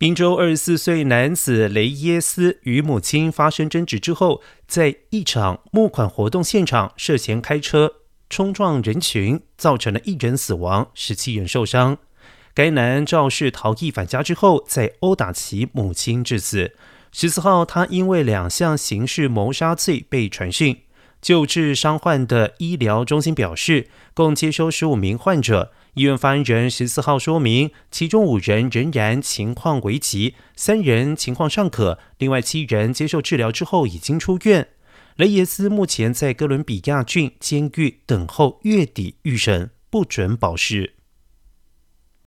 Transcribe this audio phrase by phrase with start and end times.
[0.00, 7.96] 宾州二十四岁男子雷耶斯与母亲发生争执之后，在一场募款活动现场涉嫌开车
[8.30, 11.98] 冲撞人群，造成了一人死亡，十七人受伤。
[12.54, 16.72] 该男肇事逃逸返家之后，再殴打其母亲致死。
[17.12, 20.78] 十四号，他因为两项刑事谋杀罪被传讯。
[21.20, 25.72] 救治伤患的医疗中心表示，共接收十五名患者。
[25.94, 34.68] 医院发言人十四号说明，其中五人仍然情况危急，三人情况尚可，另外七人接受治疗之后已经出院。
[35.16, 40.99] 雷耶斯目前在哥伦比亚郡监狱等候月底预审，不准保释。